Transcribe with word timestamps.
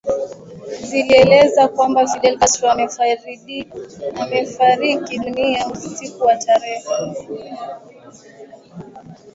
Ziliieleza 0.85 1.67
kwamba 1.67 2.07
Fidel 2.07 2.37
Castro 2.39 2.71
amefariki 2.71 5.19
dunia 5.19 5.67
usiku 5.67 6.23
wa 6.23 6.35
tarehe 6.37 6.87